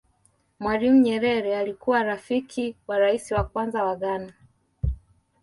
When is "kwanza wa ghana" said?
3.43-4.33